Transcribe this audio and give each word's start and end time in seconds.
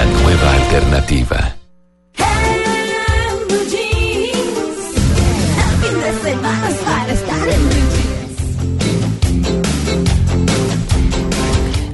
la 0.00 0.06
nueva 0.06 0.54
alternativa. 0.54 1.56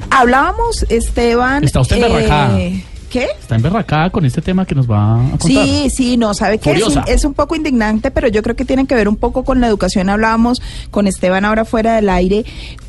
Hablábamos, 0.09 0.85
Esteban. 0.89 1.63
Está 1.63 1.81
usted 1.81 1.97
emberracada. 1.97 2.59
eh, 2.59 2.83
¿Qué? 3.09 3.27
Está 3.39 3.55
emberracada 3.55 4.09
con 4.09 4.25
este 4.25 4.41
tema 4.41 4.65
que 4.65 4.73
nos 4.73 4.89
va 4.89 5.15
a 5.15 5.29
contar. 5.37 5.65
Sí, 5.65 5.89
sí, 5.89 6.17
no, 6.17 6.33
¿sabe 6.33 6.59
qué? 6.59 6.71
Es 6.71 6.97
es 7.07 7.25
un 7.25 7.33
poco 7.33 7.55
indignante, 7.55 8.09
pero 8.11 8.27
yo 8.29 8.41
creo 8.41 8.55
que 8.55 8.65
tiene 8.65 8.85
que 8.87 8.95
ver 8.95 9.09
un 9.09 9.17
poco 9.17 9.43
con 9.43 9.59
la 9.59 9.67
educación. 9.67 10.09
Hablábamos 10.09 10.61
con 10.91 11.07
Esteban 11.07 11.43
ahora 11.45 11.65
fuera 11.65 11.95
del 11.97 12.09
aire. 12.09 12.45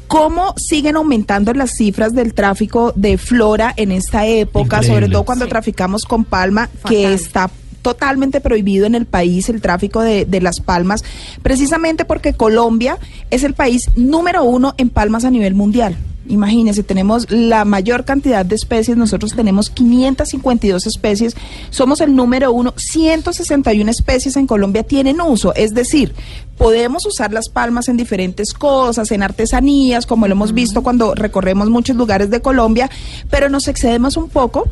¿Cómo 0.08 0.54
siguen 0.56 0.96
aumentando 0.96 1.52
las 1.52 1.72
cifras 1.76 2.14
del 2.14 2.34
tráfico 2.34 2.92
de 2.96 3.18
flora 3.18 3.72
en 3.76 3.92
esta 3.92 4.26
época, 4.26 4.78
Increíble. 4.78 4.88
sobre 4.88 5.08
todo 5.12 5.24
cuando 5.24 5.46
traficamos 5.46 6.04
con 6.04 6.24
palma, 6.24 6.68
que 6.86 7.12
está 7.12 7.50
totalmente 7.82 8.40
prohibido 8.40 8.86
en 8.86 8.94
el 8.94 9.06
país 9.06 9.48
el 9.48 9.60
tráfico 9.60 10.00
de, 10.00 10.24
de 10.24 10.40
las 10.40 10.60
palmas, 10.60 11.04
precisamente 11.42 12.04
porque 12.04 12.32
Colombia 12.32 12.98
es 13.30 13.44
el 13.44 13.54
país 13.54 13.82
número 13.96 14.44
uno 14.44 14.74
en 14.78 14.90
palmas 14.90 15.24
a 15.24 15.30
nivel 15.30 15.54
mundial. 15.54 15.96
Imagínense, 16.28 16.82
tenemos 16.82 17.30
la 17.30 17.64
mayor 17.64 18.04
cantidad 18.04 18.44
de 18.44 18.54
especies, 18.54 18.96
nosotros 18.96 19.34
tenemos 19.34 19.70
552 19.70 20.86
especies, 20.86 21.34
somos 21.70 22.00
el 22.00 22.14
número 22.14 22.52
uno, 22.52 22.74
161 22.76 23.90
especies 23.90 24.36
en 24.36 24.46
Colombia 24.46 24.82
tienen 24.82 25.20
uso, 25.20 25.54
es 25.54 25.72
decir, 25.72 26.14
podemos 26.58 27.06
usar 27.06 27.32
las 27.32 27.48
palmas 27.48 27.88
en 27.88 27.96
diferentes 27.96 28.52
cosas, 28.52 29.10
en 29.10 29.22
artesanías, 29.22 30.06
como 30.06 30.26
lo 30.26 30.32
hemos 30.32 30.52
visto 30.52 30.82
cuando 30.82 31.14
recorremos 31.14 31.70
muchos 31.70 31.96
lugares 31.96 32.30
de 32.30 32.42
Colombia, 32.42 32.90
pero 33.30 33.48
nos 33.48 33.68
excedemos 33.68 34.16
un 34.16 34.28
poco 34.28 34.68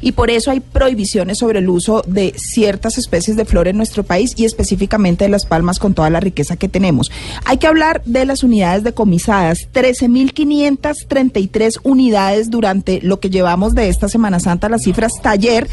y 0.00 0.12
por 0.12 0.30
eso 0.30 0.50
hay 0.50 0.60
prohibiciones 0.60 1.38
sobre 1.38 1.58
el 1.60 1.68
uso 1.68 2.02
de 2.06 2.34
ciertas 2.36 2.98
especies 2.98 3.36
de 3.36 3.44
flora 3.44 3.70
en 3.70 3.76
nuestro 3.76 4.02
país 4.04 4.32
y 4.36 4.44
específicamente 4.44 5.24
de 5.24 5.30
las 5.30 5.46
palmas 5.46 5.78
con 5.78 5.94
toda 5.94 6.10
la 6.10 6.20
riqueza 6.20 6.56
que 6.56 6.68
tenemos. 6.68 7.10
Hay 7.44 7.58
que 7.58 7.66
hablar 7.66 8.02
de 8.04 8.24
las 8.24 8.42
unidades 8.42 8.84
decomisadas, 8.84 9.68
13.533 9.72 11.78
unidades 11.82 12.50
durante 12.50 13.00
lo 13.02 13.20
que 13.20 13.30
llevamos 13.30 13.74
de 13.74 13.88
esta 13.88 14.08
Semana 14.08 14.40
Santa, 14.40 14.68
las 14.68 14.82
cifras 14.82 15.12
taller 15.22 15.68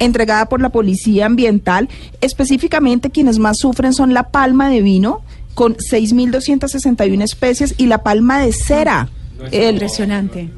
entregada 0.00 0.48
por 0.48 0.60
la 0.60 0.70
Policía 0.70 1.26
Ambiental, 1.26 1.88
específicamente 2.20 3.10
quienes 3.10 3.38
más 3.38 3.58
sufren 3.58 3.92
son 3.92 4.14
la 4.14 4.30
palma 4.30 4.68
de 4.70 4.82
vino 4.82 5.22
con 5.54 5.76
6.261 5.76 7.22
especies 7.22 7.74
y 7.78 7.86
la 7.86 8.02
palma 8.02 8.40
de 8.40 8.52
cera. 8.52 9.08
El- 9.50 9.74
Impresionante. 9.74 10.50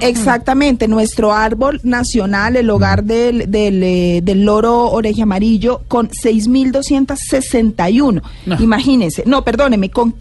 Exactamente, 0.00 0.88
nuestro 0.88 1.32
árbol 1.32 1.80
nacional, 1.82 2.56
el 2.56 2.70
hogar 2.70 3.04
del, 3.04 3.50
del, 3.50 3.82
eh, 3.82 4.20
del 4.22 4.44
loro 4.44 4.90
oreja 4.90 5.22
amarillo, 5.24 5.82
con 5.88 6.08
6.261. 6.10 8.22
No. 8.46 8.56
Imagínense, 8.60 9.22
no, 9.26 9.44
perdóneme, 9.44 9.90
con 9.90 10.14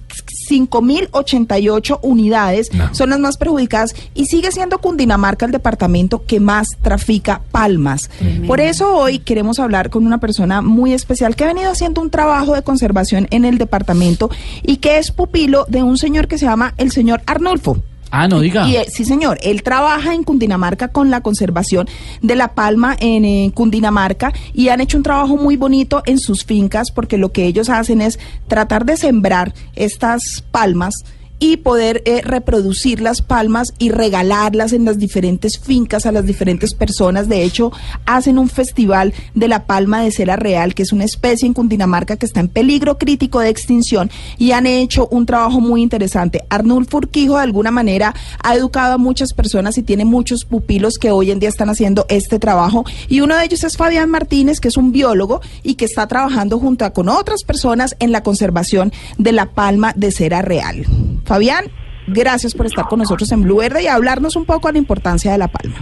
5.088 0.50 2.00
unidades 2.02 2.74
No. 2.74 2.94
son 2.94 3.12
las 3.12 3.20
más 3.20 3.38
perjudicadas 3.38 3.96
y 4.14 4.26
sigue 4.26 4.52
siendo 4.52 4.80
Cundinamarca 4.80 5.46
el 5.46 5.52
departamento 5.52 6.26
que 6.26 6.40
más 6.40 6.70
trafica 6.82 7.42
palmas. 7.52 8.10
Por 8.48 8.60
eso 8.60 8.96
hoy 8.96 9.20
queremos 9.20 9.60
hablar 9.60 9.90
con 9.90 10.06
una 10.06 10.20
persona 10.20 10.62
muy 10.62 10.94
especial 10.94 11.36
que 11.36 11.44
ha 11.44 11.48
venido 11.48 11.72
haciendo 11.72 12.02
un 12.02 12.10
trabajo 12.10 12.54
de 12.54 12.62
conservación 12.64 13.28
en 13.32 13.46
el 13.46 13.58
departamento 13.58 14.30
y 14.64 14.78
que 14.78 14.98
es 14.98 15.12
pupilo 15.12 15.66
de 15.68 15.84
un 15.84 15.98
señor 15.98 16.28
que 16.28 16.38
se 16.38 16.46
llama 16.46 16.74
el 16.78 16.92
señor 16.92 17.22
Arnulfo. 17.26 17.78
Ah, 18.12 18.28
no 18.28 18.42
diga. 18.42 18.68
Y, 18.68 18.76
eh, 18.76 18.86
sí, 18.90 19.06
señor, 19.06 19.40
él 19.42 19.64
trabaja 19.64 20.14
en 20.14 20.24
Cundinamarca 20.24 20.90
con 20.90 21.10
la 21.10 21.22
conservación 21.22 21.88
de 22.22 22.36
la 22.36 22.50
palma 22.50 22.96
en 23.00 23.24
eh, 23.24 23.52
Cundinamarca 23.54 24.34
y 24.54 24.68
han 24.68 24.82
hecho 24.82 24.98
un 24.98 25.04
trabajo 25.04 25.38
muy 25.38 25.56
bonito 25.56 26.04
en 26.06 26.20
sus 26.20 26.44
fincas 26.44 26.92
porque 26.92 27.18
lo 27.18 27.32
que 27.32 27.46
ellos 27.46 27.70
hacen 27.70 28.02
es 28.02 28.20
tratar 28.48 28.86
de 28.86 28.98
sembrar 28.98 29.54
estas 29.76 30.44
palmas 30.52 31.06
y 31.42 31.58
poder 31.58 32.04
eh, 32.06 32.22
reproducir 32.22 33.02
las 33.02 33.24
palmas 33.24 33.74
y 33.80 33.90
regalarlas 33.90 34.74
en 34.74 34.86
las 34.86 35.00
diferentes 35.00 35.58
fincas 35.58 36.06
a 36.06 36.12
las 36.12 36.28
diferentes 36.28 36.76
personas. 36.76 37.28
De 37.28 37.44
hecho, 37.44 37.72
hacen 38.06 38.38
un 38.38 38.48
festival 38.48 39.16
de 39.34 39.48
la 39.48 39.66
palma 39.66 40.04
de 40.04 40.12
cera 40.12 40.36
real, 40.36 40.76
que 40.76 40.84
es 40.84 40.94
una 40.94 41.04
especie 41.04 41.48
en 41.48 41.56
Cundinamarca 41.56 42.16
que 42.16 42.28
está 42.28 42.42
en 42.42 42.48
peligro 42.48 43.00
crítico 43.00 43.40
de 43.40 43.50
extinción 43.50 44.12
y 44.38 44.52
han 44.52 44.68
hecho 44.68 45.08
un 45.08 45.26
trabajo 45.26 45.60
muy 45.60 45.82
interesante. 45.82 46.44
Arnulfo 46.50 46.98
Urquijo, 46.98 47.38
de 47.38 47.44
alguna 47.44 47.72
manera, 47.72 48.14
ha 48.44 48.56
educado 48.56 48.94
a 48.94 48.98
muchas 49.00 49.34
personas 49.34 49.80
y 49.80 49.82
tiene 49.82 50.06
muchos 50.06 50.46
pupilos 50.46 51.00
que 51.00 51.10
hoy 51.10 51.32
en 51.32 51.40
día 51.40 51.50
están 51.50 51.72
haciendo 51.72 52.06
este 52.08 52.38
trabajo. 52.38 52.86
Y 53.10 53.22
uno 53.22 53.36
de 53.36 53.46
ellos 53.46 53.64
es 53.64 53.78
Fabián 53.78 54.12
Martínez, 54.12 54.60
que 54.60 54.68
es 54.68 54.78
un 54.78 54.92
biólogo 54.92 55.42
y 55.64 55.74
que 55.74 55.86
está 55.86 56.06
trabajando 56.06 56.60
junto 56.60 56.86
a, 56.86 56.92
con 56.92 57.10
otras 57.10 57.42
personas 57.44 57.96
en 57.98 58.12
la 58.12 58.22
conservación 58.22 58.94
de 59.18 59.32
la 59.32 59.48
palma 59.48 59.94
de 59.96 60.12
cera 60.12 60.44
real. 60.44 60.86
Fabián, 61.32 61.64
gracias 62.08 62.54
por 62.54 62.66
estar 62.66 62.88
con 62.90 63.00
nosotros 63.00 63.32
en 63.32 63.44
Blue 63.44 63.60
Verde 63.60 63.84
y 63.84 63.88
hablarnos 63.88 64.36
un 64.36 64.44
poco 64.44 64.68
de 64.68 64.74
la 64.74 64.80
importancia 64.80 65.32
de 65.32 65.38
la 65.38 65.48
palma. 65.48 65.76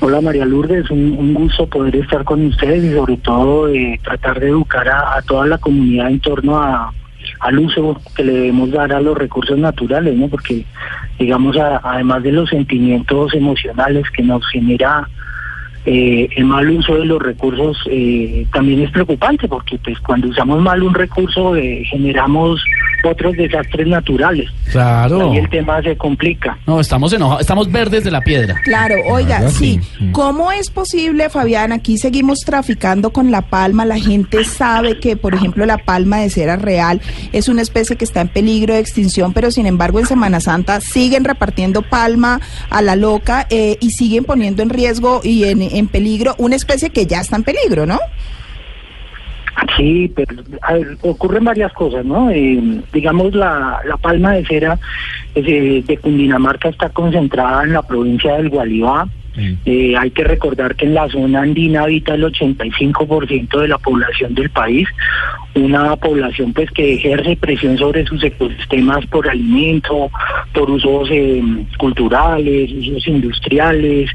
Hola 0.00 0.20
María 0.20 0.44
Lourdes, 0.44 0.90
un, 0.90 1.14
un 1.16 1.32
gusto 1.32 1.64
poder 1.68 1.94
estar 1.94 2.24
con 2.24 2.44
ustedes 2.46 2.82
y 2.82 2.92
sobre 2.92 3.18
todo 3.18 3.68
eh, 3.68 4.00
tratar 4.02 4.40
de 4.40 4.48
educar 4.48 4.88
a, 4.88 5.22
toda 5.28 5.46
la 5.46 5.58
comunidad 5.58 6.08
en 6.10 6.18
torno 6.18 6.60
a, 6.60 6.92
al 7.38 7.58
uso 7.60 8.00
que 8.16 8.24
le 8.24 8.32
debemos 8.32 8.72
dar 8.72 8.92
a 8.92 9.00
los 9.00 9.16
recursos 9.16 9.56
naturales, 9.56 10.16
¿no? 10.16 10.26
Porque, 10.26 10.64
digamos, 11.20 11.56
a- 11.56 11.80
además 11.84 12.24
de 12.24 12.32
los 12.32 12.50
sentimientos 12.50 13.32
emocionales 13.34 14.10
que 14.10 14.24
nos 14.24 14.44
genera 14.50 15.08
eh, 15.84 16.28
el 16.36 16.44
mal 16.46 16.68
uso 16.68 16.96
de 16.96 17.04
los 17.04 17.22
recursos, 17.22 17.76
eh, 17.88 18.44
también 18.52 18.82
es 18.82 18.90
preocupante 18.90 19.46
porque, 19.46 19.78
pues, 19.78 20.00
cuando 20.00 20.26
usamos 20.26 20.60
mal 20.60 20.82
un 20.82 20.94
recurso 20.94 21.54
eh, 21.54 21.84
generamos 21.88 22.60
otros 23.04 23.36
desastres 23.36 23.86
naturales. 23.86 24.50
Claro. 24.70 25.30
Ahí 25.30 25.38
el 25.38 25.50
tema 25.50 25.82
se 25.82 25.96
complica. 25.96 26.58
No, 26.66 26.80
estamos 26.80 27.12
enojados, 27.12 27.42
estamos 27.42 27.70
verdes 27.70 28.04
de 28.04 28.10
la 28.10 28.20
piedra. 28.20 28.54
Claro, 28.64 28.96
oiga, 29.06 29.48
sí. 29.48 29.80
sí. 29.98 30.08
¿Cómo 30.12 30.52
es 30.52 30.70
posible, 30.70 31.30
Fabián? 31.30 31.72
Aquí 31.72 31.98
seguimos 31.98 32.40
traficando 32.40 33.12
con 33.12 33.30
la 33.30 33.42
palma. 33.42 33.84
La 33.84 33.98
gente 33.98 34.44
sabe 34.44 34.98
que, 35.00 35.16
por 35.16 35.34
ejemplo, 35.34 35.66
la 35.66 35.78
palma 35.78 36.18
de 36.18 36.30
cera 36.30 36.56
real 36.56 37.00
es 37.32 37.48
una 37.48 37.62
especie 37.62 37.96
que 37.96 38.04
está 38.04 38.20
en 38.20 38.28
peligro 38.28 38.74
de 38.74 38.80
extinción, 38.80 39.32
pero 39.32 39.50
sin 39.50 39.66
embargo 39.66 39.98
en 39.98 40.06
Semana 40.06 40.40
Santa 40.40 40.80
siguen 40.80 41.24
repartiendo 41.24 41.82
palma 41.82 42.40
a 42.70 42.82
la 42.82 42.96
loca 42.96 43.46
eh, 43.50 43.76
y 43.80 43.90
siguen 43.90 44.24
poniendo 44.24 44.62
en 44.62 44.70
riesgo 44.70 45.20
y 45.22 45.44
en, 45.44 45.62
en 45.62 45.88
peligro 45.88 46.34
una 46.38 46.56
especie 46.56 46.90
que 46.90 47.06
ya 47.06 47.20
está 47.20 47.36
en 47.36 47.44
peligro, 47.44 47.86
¿no? 47.86 47.98
Sí, 49.76 50.12
pero 50.14 50.42
a 50.62 50.74
ver, 50.74 50.96
ocurren 51.02 51.44
varias 51.44 51.72
cosas, 51.72 52.04
¿no? 52.04 52.30
Eh, 52.30 52.82
digamos, 52.92 53.34
la, 53.34 53.80
la 53.86 53.96
palma 53.96 54.32
de 54.32 54.44
cera 54.44 54.78
eh, 55.34 55.82
de 55.86 55.96
Cundinamarca 55.98 56.68
está 56.68 56.90
concentrada 56.90 57.64
en 57.64 57.72
la 57.72 57.82
provincia 57.82 58.36
del 58.36 58.50
Gualibá. 58.50 59.08
Eh, 59.64 59.94
hay 59.96 60.10
que 60.10 60.24
recordar 60.24 60.76
que 60.76 60.84
en 60.84 60.92
la 60.92 61.08
zona 61.08 61.40
andina 61.40 61.84
habita 61.84 62.14
el 62.14 62.24
85% 62.24 63.60
de 63.60 63.68
la 63.68 63.78
población 63.78 64.34
del 64.34 64.50
país, 64.50 64.86
una 65.54 65.96
población 65.96 66.52
pues 66.52 66.70
que 66.70 66.94
ejerce 66.94 67.36
presión 67.36 67.78
sobre 67.78 68.04
sus 68.04 68.22
ecosistemas 68.22 69.06
por 69.06 69.26
alimento, 69.28 70.10
por 70.52 70.70
usos 70.70 71.08
eh, 71.10 71.42
culturales, 71.78 72.72
usos 72.72 73.08
industriales, 73.08 74.10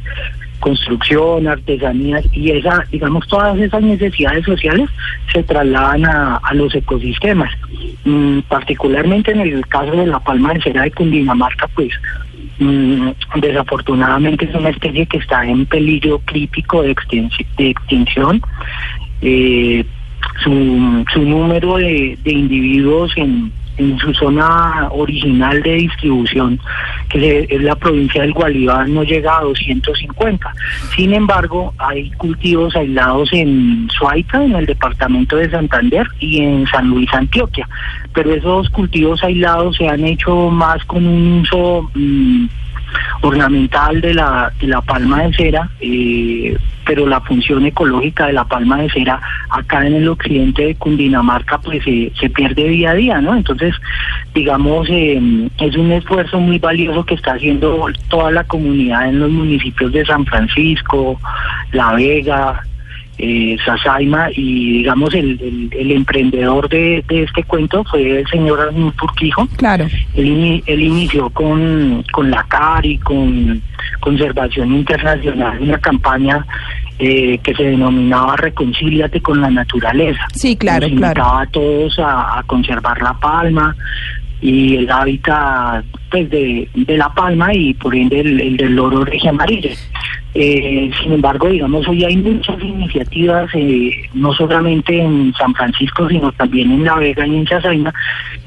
construcción, 0.59 1.47
artesanías 1.47 2.25
y 2.31 2.51
esa, 2.51 2.83
digamos, 2.91 3.27
todas 3.27 3.57
esas 3.59 3.81
necesidades 3.81 4.45
sociales 4.45 4.89
se 5.31 5.43
trasladan 5.43 6.05
a, 6.05 6.39
los 6.53 6.73
ecosistemas. 6.75 7.51
Mm, 8.03 8.39
particularmente 8.47 9.31
en 9.31 9.41
el 9.41 9.65
caso 9.67 9.91
de 9.91 10.07
la 10.07 10.19
palma 10.19 10.53
de 10.53 10.61
cera 10.61 10.83
de 10.83 10.91
Cundinamarca, 10.91 11.67
pues 11.75 11.89
mm, 12.59 13.09
desafortunadamente 13.39 14.45
es 14.45 14.55
una 14.55 14.69
especie 14.69 15.05
que 15.05 15.17
está 15.17 15.45
en 15.45 15.65
peligro 15.65 16.19
crítico 16.25 16.81
de, 16.83 16.95
extinci- 16.95 17.45
de 17.57 17.69
extinción. 17.69 18.41
Eh, 19.21 19.85
su, 20.43 21.05
su 21.13 21.21
número 21.21 21.77
de 21.77 22.17
individuos 22.25 23.11
en, 23.15 23.51
en 23.77 23.97
su 23.99 24.13
zona 24.13 24.87
original 24.91 25.61
de 25.61 25.75
distribución, 25.75 26.59
que 27.09 27.47
es 27.49 27.61
la 27.61 27.75
provincia 27.75 28.21
del 28.21 28.33
Gualibá, 28.33 28.85
no 28.85 29.03
llega 29.03 29.37
a 29.37 29.41
250. 29.41 30.53
Sin 30.95 31.13
embargo, 31.13 31.73
hay 31.77 32.09
cultivos 32.11 32.75
aislados 32.75 33.29
en 33.33 33.87
Suaita, 33.97 34.43
en 34.43 34.55
el 34.55 34.65
departamento 34.65 35.35
de 35.37 35.49
Santander, 35.49 36.07
y 36.19 36.41
en 36.41 36.67
San 36.67 36.89
Luis, 36.89 37.13
Antioquia. 37.13 37.67
Pero 38.13 38.33
esos 38.33 38.69
cultivos 38.69 39.23
aislados 39.23 39.77
se 39.77 39.87
han 39.87 40.03
hecho 40.05 40.49
más 40.49 40.83
con 40.85 41.05
un 41.05 41.41
uso... 41.41 41.89
mm, 41.93 42.47
ornamental 43.21 44.01
de 44.01 44.13
la, 44.13 44.51
de 44.59 44.67
la 44.67 44.81
palma 44.81 45.23
de 45.23 45.33
cera, 45.33 45.69
eh, 45.79 46.57
pero 46.85 47.05
la 47.05 47.21
función 47.21 47.65
ecológica 47.65 48.27
de 48.27 48.33
la 48.33 48.45
palma 48.45 48.77
de 48.77 48.89
cera 48.89 49.19
acá 49.49 49.85
en 49.85 49.95
el 49.95 50.07
occidente 50.07 50.67
de 50.67 50.75
Cundinamarca 50.75 51.57
pues 51.59 51.81
eh, 51.85 52.11
se 52.19 52.29
pierde 52.29 52.67
día 52.69 52.91
a 52.91 52.95
día, 52.95 53.21
¿no? 53.21 53.35
Entonces, 53.35 53.75
digamos, 54.33 54.87
eh, 54.89 55.49
es 55.59 55.75
un 55.75 55.91
esfuerzo 55.91 56.39
muy 56.39 56.59
valioso 56.59 57.05
que 57.05 57.15
está 57.15 57.33
haciendo 57.33 57.87
toda 58.09 58.31
la 58.31 58.43
comunidad 58.43 59.09
en 59.09 59.19
los 59.19 59.31
municipios 59.31 59.91
de 59.91 60.05
San 60.05 60.25
Francisco, 60.25 61.19
La 61.71 61.93
Vega, 61.93 62.63
eh, 63.17 63.57
Sasaima 63.65 64.29
y 64.31 64.79
digamos 64.79 65.13
el, 65.13 65.39
el, 65.41 65.69
el 65.79 65.91
emprendedor 65.91 66.69
de, 66.69 67.03
de, 67.07 67.23
este 67.23 67.43
cuento 67.43 67.83
fue 67.85 68.19
el 68.19 68.27
señor 68.27 68.61
Arnulfo 68.61 68.97
Turquijo. 69.07 69.47
Claro. 69.57 69.87
Él, 70.15 70.63
él 70.65 70.81
inició 70.81 71.29
con, 71.31 72.03
con 72.11 72.29
la 72.29 72.43
CARI, 72.43 72.97
con 72.99 73.61
Conservación 73.99 74.73
Internacional, 74.73 75.59
una 75.61 75.79
campaña 75.79 76.45
eh, 76.99 77.37
que 77.39 77.53
se 77.55 77.63
denominaba 77.63 78.35
Reconcíliate 78.37 79.21
con 79.21 79.41
la 79.41 79.49
Naturaleza. 79.49 80.21
Sí, 80.33 80.55
claro, 80.55 80.87
Nos 80.87 80.97
claro. 80.97 81.23
a 81.25 81.45
todos 81.47 81.97
a, 81.99 82.39
a 82.39 82.43
conservar 82.43 83.01
la 83.01 83.13
palma 83.13 83.75
y 84.41 84.75
el 84.75 84.91
hábitat 84.91 85.83
pues 86.11 86.29
de, 86.29 86.69
de 86.73 86.97
la 86.97 87.09
palma 87.13 87.53
y 87.53 87.73
por 87.73 87.95
ende 87.95 88.19
el, 88.21 88.39
el 88.39 88.57
del 88.57 88.75
loro 88.75 89.03
regia 89.03 89.31
amarilla. 89.31 89.71
Eh, 90.33 90.91
sin 91.01 91.13
embargo, 91.13 91.47
digamos, 91.49 91.87
hoy 91.87 92.03
hay 92.03 92.15
muchas 92.17 92.61
iniciativas, 92.61 93.49
eh, 93.55 93.91
no 94.13 94.31
solamente 94.33 94.99
en 95.01 95.33
San 95.33 95.53
Francisco, 95.55 96.07
sino 96.07 96.31
también 96.33 96.71
en 96.71 96.83
La 96.83 96.95
Vega 96.95 97.25
y 97.25 97.35
en 97.37 97.45
Chazaina. 97.45 97.93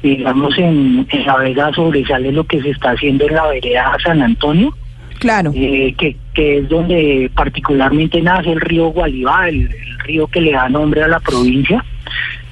Digamos, 0.01 0.57
en, 0.57 1.05
en 1.09 1.25
La 1.25 1.37
Vega 1.37 1.73
sobresale 1.73 2.31
lo 2.31 2.45
que 2.45 2.61
se 2.61 2.69
está 2.69 2.91
haciendo 2.91 3.27
en 3.27 3.35
la 3.35 3.47
vereda 3.47 3.97
San 4.03 4.21
Antonio, 4.21 4.73
Claro. 5.19 5.51
eh, 5.53 5.93
que, 5.97 6.15
que 6.33 6.59
es 6.59 6.69
donde 6.69 7.29
particularmente 7.35 8.21
nace 8.21 8.53
el 8.53 8.61
río 8.61 8.87
Gualibá, 8.87 9.49
el, 9.49 9.63
el 9.63 9.99
río 10.05 10.27
que 10.27 10.41
le 10.41 10.53
da 10.53 10.69
nombre 10.69 11.03
a 11.03 11.07
la 11.09 11.19
provincia 11.19 11.83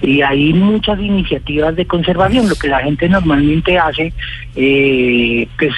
y 0.01 0.21
hay 0.21 0.53
muchas 0.53 0.99
iniciativas 0.99 1.75
de 1.75 1.85
conservación. 1.85 2.47
Lo 2.47 2.55
que 2.55 2.67
la 2.67 2.79
gente 2.79 3.09
normalmente 3.09 3.77
hace, 3.77 4.13
eh, 4.55 5.47
pues 5.57 5.73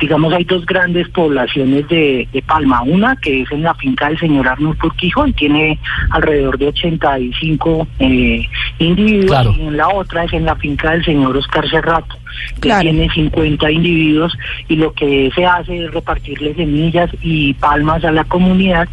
digamos 0.00 0.32
hay 0.32 0.44
dos 0.44 0.64
grandes 0.64 1.08
poblaciones 1.10 1.86
de, 1.88 2.28
palma. 2.46 2.82
Una 2.82 3.16
que 3.16 3.42
es 3.42 3.50
en 3.50 3.62
la 3.62 3.74
finca 3.74 4.08
del 4.08 4.18
señor 4.18 4.48
Arnold 4.48 4.78
Turquijo 4.78 5.26
y 5.26 5.32
tiene 5.32 5.78
alrededor 6.10 6.58
de 6.58 6.68
85 6.68 7.88
eh, 7.98 8.48
individuos. 8.78 9.26
Claro. 9.30 9.54
Y 9.58 9.62
en 9.62 9.76
la 9.76 9.88
otra 9.88 10.24
es 10.24 10.32
en 10.32 10.44
la 10.44 10.56
finca 10.56 10.90
del 10.92 11.04
señor 11.04 11.36
Oscar 11.36 11.68
Cerrato 11.68 12.16
que 12.56 12.60
Claro. 12.60 12.82
tiene 12.82 13.08
50 13.10 13.70
individuos 13.70 14.36
y 14.68 14.76
lo 14.76 14.92
que 14.92 15.30
se 15.34 15.46
hace 15.46 15.86
es 15.86 15.90
repartirle 15.94 16.54
semillas 16.54 17.08
y 17.22 17.54
palmas 17.54 18.04
a 18.04 18.12
la 18.12 18.24
comunidad 18.24 18.86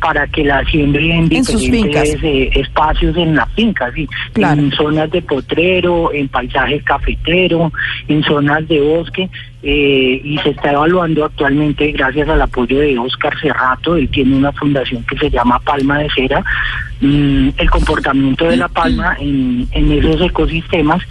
para 0.00 0.26
que 0.26 0.44
la 0.44 0.64
siembren 0.64 1.10
en 1.10 1.16
En 1.18 1.28
diferentes 1.28 1.70
fincas. 1.70 2.08
eh, 2.22 2.50
espacios 2.54 3.14
en 3.18 3.36
la 3.36 3.44
finca, 3.48 3.92
sí, 3.94 4.08
Claro. 4.32 4.62
en 4.62 4.72
zonas 4.72 5.10
de 5.10 5.20
potrero, 5.20 6.10
en 6.12 6.28
paisaje 6.28 6.80
cafetero, 6.80 7.70
en 8.08 8.22
zonas 8.24 8.66
de 8.66 8.80
bosque 8.80 9.28
eh, 9.68 10.20
y 10.22 10.38
se 10.44 10.50
está 10.50 10.70
evaluando 10.70 11.24
actualmente 11.24 11.90
gracias 11.90 12.28
al 12.28 12.40
apoyo 12.40 12.78
de 12.78 12.96
Oscar 13.00 13.36
Cerrato, 13.40 13.96
él 13.96 14.08
tiene 14.08 14.36
una 14.36 14.52
fundación 14.52 15.02
que 15.02 15.18
se 15.18 15.28
llama 15.28 15.58
Palma 15.58 15.98
de 15.98 16.08
Cera, 16.10 16.44
mm, 17.00 17.48
el 17.56 17.68
comportamiento 17.70 18.44
de 18.44 18.58
la 18.58 18.68
palma 18.68 19.16
en, 19.20 19.66
en 19.72 19.90
esos 19.90 20.20
ecosistemas 20.20 21.02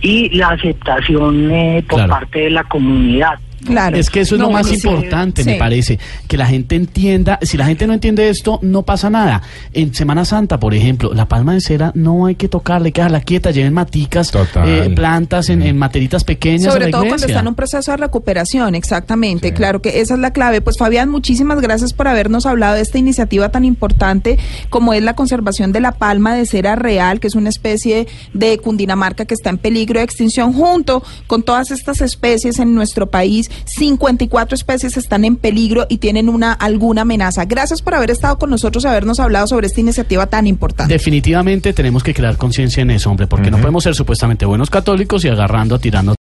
y 0.00 0.28
la 0.36 0.50
aceptación 0.50 1.50
eh, 1.50 1.84
por 1.88 1.98
Claro. 1.98 2.12
parte 2.12 2.38
de 2.38 2.50
la 2.50 2.62
comunidad. 2.62 3.40
Claro. 3.64 3.96
Es 3.96 4.10
que 4.10 4.20
eso 4.20 4.34
es 4.36 4.40
No, 4.40 4.46
lo 4.46 4.52
más 4.52 4.66
sí, 4.66 4.74
importante, 4.74 5.44
me 5.44 5.54
parece. 5.56 5.98
Que 6.26 6.36
la 6.36 6.46
gente 6.46 6.76
entienda, 6.76 7.38
si 7.42 7.56
la 7.56 7.66
gente 7.66 7.86
no 7.86 7.92
entiende 7.94 8.28
esto, 8.28 8.58
no 8.62 8.82
pasa 8.82 9.10
nada. 9.10 9.42
En 9.72 9.94
Semana 9.94 10.24
Santa, 10.24 10.58
por 10.60 10.74
ejemplo, 10.74 11.12
la 11.14 11.26
palma 11.26 11.54
de 11.54 11.60
cera 11.60 11.92
no 11.94 12.26
hay 12.26 12.34
que 12.36 12.48
tocarla, 12.48 12.86
hay 12.86 12.92
que 12.92 13.00
dejarla 13.00 13.20
quieta, 13.20 13.50
lleven 13.50 13.74
maticas, 13.74 14.30
Total. 14.30 14.68
eh, 14.68 14.90
plantas 14.90 15.48
en, 15.50 15.62
en 15.62 15.76
materitas 15.76 16.24
pequeñas. 16.24 16.68
a 16.68 16.72
Sobre 16.72 16.86
la 16.86 16.90
todo 16.92 17.06
cuando 17.06 17.26
está 17.26 17.40
en 17.40 17.48
un 17.48 17.54
proceso 17.54 17.90
de 17.90 17.96
recuperación, 17.96 18.74
exactamente. 18.74 19.52
Claro 19.52 19.82
que 19.82 20.00
esa 20.00 20.14
es 20.14 20.20
la 20.20 20.32
clave. 20.32 20.60
Pues 20.60 20.76
Fabián, 20.78 21.08
muchísimas 21.10 21.60
gracias 21.60 21.92
por 21.92 22.08
habernos 22.08 22.46
hablado 22.46 22.74
de 22.76 22.82
esta 22.82 22.98
iniciativa 22.98 23.48
tan 23.50 23.64
importante 23.64 24.38
como 24.70 24.92
es 24.92 25.02
la 25.02 25.14
conservación 25.14 25.72
de 25.72 25.80
la 25.80 25.92
palma 25.92 26.34
de 26.34 26.46
cera 26.46 26.76
real, 26.76 27.20
que 27.20 27.26
es 27.26 27.34
una 27.34 27.48
especie 27.48 28.06
de 28.32 28.58
Cundinamarca 28.58 29.24
que 29.24 29.34
está 29.34 29.50
en 29.50 29.58
peligro 29.58 29.98
de 30.00 30.04
extinción 30.04 30.52
junto 30.52 31.02
con 31.26 31.42
todas 31.42 31.70
estas 31.70 32.00
especies 32.00 32.58
en 32.58 32.74
nuestro 32.74 33.06
país. 33.08 33.47
54 33.66 34.54
especies 34.54 34.96
están 34.96 35.24
en 35.24 35.36
peligro 35.36 35.86
y 35.88 35.98
tienen 35.98 36.28
una 36.28 36.52
alguna 36.52 37.02
amenaza. 37.02 37.44
Gracias 37.44 37.82
por 37.82 37.94
haber 37.94 38.10
estado 38.10 38.38
con 38.38 38.50
nosotros 38.50 38.84
y 38.84 38.88
habernos 38.88 39.20
hablado 39.20 39.46
sobre 39.46 39.66
esta 39.66 39.80
iniciativa 39.80 40.26
tan 40.26 40.46
importante. 40.46 40.92
Definitivamente 40.92 41.72
tenemos 41.72 42.02
que 42.02 42.14
crear 42.14 42.36
conciencia 42.36 42.82
en 42.82 42.90
eso, 42.90 43.10
hombre, 43.10 43.26
porque 43.26 43.50
no 43.50 43.58
podemos 43.58 43.84
ser 43.84 43.94
supuestamente 43.94 44.46
buenos 44.46 44.70
católicos 44.70 45.24
y 45.24 45.28
agarrando 45.28 45.74
a 45.74 45.78
tirarnos 45.78 46.16